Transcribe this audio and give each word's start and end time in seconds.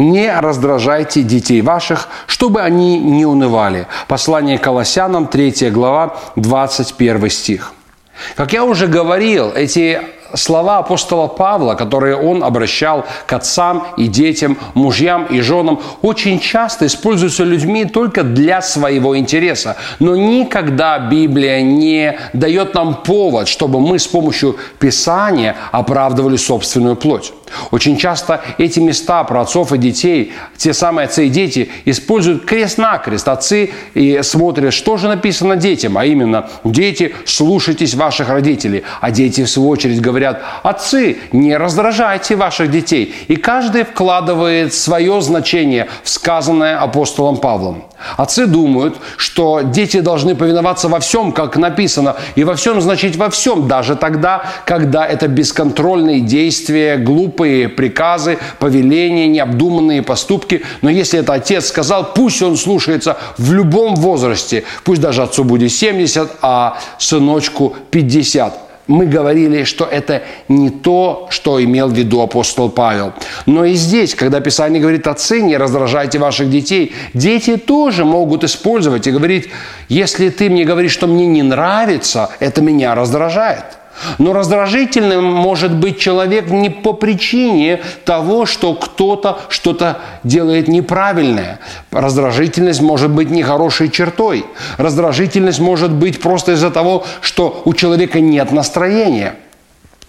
не 0.00 0.32
раздражайте 0.32 1.22
детей 1.22 1.60
ваших, 1.60 2.08
чтобы 2.26 2.62
они 2.62 2.98
не 2.98 3.26
унывали. 3.26 3.86
Послание 4.08 4.58
Колоссянам, 4.58 5.26
3 5.26 5.70
глава, 5.70 6.16
21 6.36 7.30
стих. 7.30 7.72
Как 8.36 8.52
я 8.52 8.64
уже 8.64 8.86
говорил, 8.86 9.50
эти 9.50 10.00
слова 10.34 10.78
апостола 10.78 11.26
Павла, 11.26 11.74
которые 11.74 12.16
он 12.16 12.44
обращал 12.44 13.04
к 13.26 13.32
отцам 13.32 13.86
и 13.96 14.06
детям, 14.06 14.58
мужьям 14.74 15.26
и 15.26 15.40
женам, 15.40 15.80
очень 16.02 16.40
часто 16.40 16.86
используются 16.86 17.44
людьми 17.44 17.84
только 17.84 18.22
для 18.22 18.62
своего 18.62 19.16
интереса. 19.16 19.76
Но 19.98 20.16
никогда 20.16 20.98
Библия 20.98 21.62
не 21.62 22.18
дает 22.32 22.74
нам 22.74 23.02
повод, 23.02 23.48
чтобы 23.48 23.80
мы 23.80 23.98
с 23.98 24.06
помощью 24.06 24.56
Писания 24.78 25.56
оправдывали 25.72 26.36
собственную 26.36 26.96
плоть. 26.96 27.32
Очень 27.70 27.96
часто 27.96 28.42
эти 28.58 28.80
места 28.80 29.24
про 29.24 29.42
отцов 29.42 29.72
и 29.72 29.78
детей, 29.78 30.32
те 30.56 30.72
самые 30.72 31.06
отцы 31.06 31.26
и 31.26 31.30
дети, 31.30 31.68
используют 31.84 32.44
крест-накрест. 32.44 33.28
Отцы 33.28 33.70
и 33.94 34.20
смотрят, 34.22 34.72
что 34.72 34.96
же 34.96 35.08
написано 35.08 35.56
детям, 35.56 35.98
а 35.98 36.04
именно, 36.04 36.48
дети, 36.64 37.14
слушайтесь 37.24 37.94
ваших 37.94 38.28
родителей. 38.28 38.84
А 39.00 39.10
дети, 39.10 39.44
в 39.44 39.50
свою 39.50 39.68
очередь, 39.68 40.00
говорят, 40.00 40.42
отцы, 40.62 41.18
не 41.32 41.56
раздражайте 41.56 42.36
ваших 42.36 42.70
детей. 42.70 43.14
И 43.28 43.36
каждый 43.36 43.84
вкладывает 43.84 44.74
свое 44.74 45.20
значение 45.20 45.88
в 46.02 46.08
сказанное 46.08 46.78
апостолом 46.78 47.36
Павлом. 47.36 47.84
Отцы 48.16 48.46
думают, 48.46 48.96
что 49.16 49.60
дети 49.60 50.00
должны 50.00 50.34
повиноваться 50.34 50.88
во 50.88 51.00
всем, 51.00 51.32
как 51.32 51.56
написано, 51.56 52.16
и 52.34 52.44
во 52.44 52.54
всем 52.54 52.80
значить 52.80 53.16
во 53.16 53.28
всем, 53.28 53.68
даже 53.68 53.94
тогда, 53.94 54.44
когда 54.64 55.06
это 55.06 55.28
бесконтрольные 55.28 56.20
действия, 56.20 56.96
глупые 57.40 57.68
приказы, 57.68 58.38
повеления, 58.58 59.26
необдуманные 59.26 60.02
поступки. 60.02 60.62
Но 60.82 60.90
если 60.90 61.20
это 61.20 61.32
отец 61.32 61.68
сказал, 61.68 62.12
пусть 62.12 62.42
он 62.42 62.56
слушается 62.56 63.16
в 63.38 63.52
любом 63.52 63.94
возрасте, 63.94 64.64
пусть 64.84 65.00
даже 65.00 65.22
отцу 65.22 65.44
будет 65.44 65.72
70, 65.72 66.30
а 66.42 66.78
сыночку 66.98 67.74
50 67.90 68.66
мы 68.86 69.06
говорили, 69.06 69.62
что 69.62 69.84
это 69.84 70.22
не 70.48 70.68
то, 70.68 71.28
что 71.30 71.62
имел 71.62 71.88
в 71.88 71.92
виду 71.92 72.20
апостол 72.22 72.70
Павел. 72.70 73.12
Но 73.46 73.64
и 73.64 73.74
здесь, 73.74 74.16
когда 74.16 74.40
Писание 74.40 74.82
говорит 74.82 75.06
«отцы, 75.06 75.42
не 75.42 75.56
раздражайте 75.56 76.18
ваших 76.18 76.50
детей», 76.50 76.92
дети 77.14 77.56
тоже 77.56 78.04
могут 78.04 78.42
использовать 78.42 79.06
и 79.06 79.12
говорить, 79.12 79.48
если 79.88 80.28
ты 80.28 80.50
мне 80.50 80.64
говоришь, 80.64 80.90
что 80.90 81.06
мне 81.06 81.26
не 81.26 81.42
нравится, 81.44 82.30
это 82.40 82.62
меня 82.62 82.96
раздражает. 82.96 83.79
Но 84.18 84.32
раздражительным 84.32 85.24
может 85.24 85.74
быть 85.74 85.98
человек 85.98 86.50
не 86.50 86.70
по 86.70 86.92
причине 86.92 87.80
того, 88.04 88.46
что 88.46 88.74
кто-то 88.74 89.40
что-то 89.48 89.98
делает 90.24 90.68
неправильное. 90.68 91.58
Раздражительность 91.90 92.80
может 92.80 93.10
быть 93.10 93.30
нехорошей 93.30 93.90
чертой. 93.90 94.44
Раздражительность 94.78 95.60
может 95.60 95.90
быть 95.90 96.20
просто 96.20 96.52
из-за 96.52 96.70
того, 96.70 97.04
что 97.20 97.62
у 97.64 97.74
человека 97.74 98.20
нет 98.20 98.52
настроения– 98.52 99.34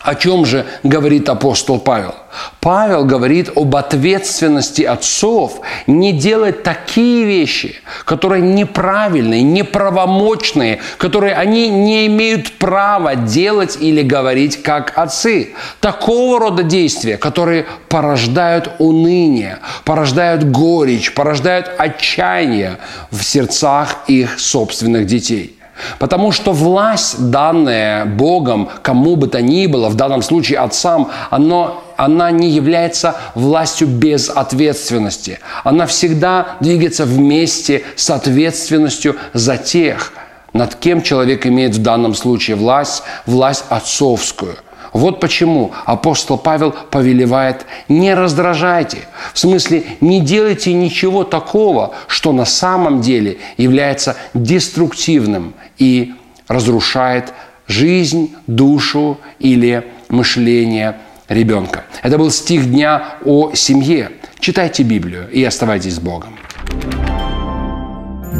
о 0.00 0.14
чем 0.14 0.46
же 0.46 0.64
говорит 0.82 1.28
апостол 1.28 1.78
Павел? 1.78 2.14
Павел 2.60 3.04
говорит 3.04 3.50
об 3.54 3.76
ответственности 3.76 4.82
отцов 4.82 5.60
не 5.86 6.12
делать 6.12 6.62
такие 6.62 7.24
вещи, 7.24 7.76
которые 8.06 8.42
неправильные, 8.42 9.42
неправомочные, 9.42 10.80
которые 10.96 11.34
они 11.34 11.68
не 11.68 12.06
имеют 12.06 12.52
права 12.52 13.14
делать 13.14 13.76
или 13.78 14.00
говорить 14.02 14.62
как 14.62 14.96
отцы. 14.96 15.54
Такого 15.80 16.40
рода 16.40 16.62
действия, 16.62 17.18
которые 17.18 17.66
порождают 17.88 18.70
уныние, 18.78 19.58
порождают 19.84 20.44
горечь, 20.44 21.12
порождают 21.12 21.70
отчаяние 21.76 22.78
в 23.10 23.22
сердцах 23.22 24.04
их 24.06 24.38
собственных 24.40 25.04
детей. 25.06 25.59
Потому 25.98 26.32
что 26.32 26.52
власть, 26.52 27.30
данная 27.30 28.04
Богом 28.04 28.68
кому 28.82 29.16
бы 29.16 29.26
то 29.26 29.40
ни 29.42 29.66
было, 29.66 29.88
в 29.88 29.94
данном 29.94 30.22
случае 30.22 30.58
отцам, 30.58 31.10
оно, 31.30 31.84
она 31.96 32.30
не 32.30 32.48
является 32.48 33.16
властью 33.34 33.88
без 33.88 34.28
ответственности. 34.28 35.38
Она 35.64 35.86
всегда 35.86 36.56
двигается 36.60 37.04
вместе 37.04 37.84
с 37.96 38.10
ответственностью 38.10 39.16
за 39.32 39.56
тех, 39.56 40.12
над 40.52 40.74
кем 40.74 41.02
человек 41.02 41.46
имеет 41.46 41.74
в 41.74 41.82
данном 41.82 42.14
случае 42.14 42.56
власть, 42.56 43.02
власть 43.26 43.64
отцовскую– 43.68 44.56
вот 44.92 45.20
почему 45.20 45.72
апостол 45.84 46.36
Павел 46.38 46.72
повелевает 46.90 47.66
«не 47.88 48.14
раздражайте». 48.14 48.98
В 49.32 49.38
смысле, 49.38 49.84
не 50.00 50.20
делайте 50.20 50.72
ничего 50.72 51.24
такого, 51.24 51.94
что 52.08 52.32
на 52.32 52.44
самом 52.44 53.00
деле 53.00 53.38
является 53.56 54.16
деструктивным 54.34 55.54
и 55.78 56.14
разрушает 56.48 57.32
жизнь, 57.68 58.34
душу 58.46 59.18
или 59.38 59.86
мышление 60.08 60.96
ребенка. 61.28 61.84
Это 62.02 62.18
был 62.18 62.30
стих 62.30 62.68
дня 62.68 63.14
о 63.24 63.52
семье. 63.54 64.10
Читайте 64.40 64.82
Библию 64.82 65.30
и 65.30 65.44
оставайтесь 65.44 65.94
с 65.94 66.00
Богом. 66.00 66.36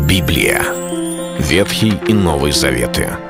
Библия. 0.09 0.62
Ветхий 1.39 1.94
и 2.09 2.12
Новый 2.12 2.53
Заветы. 2.53 3.30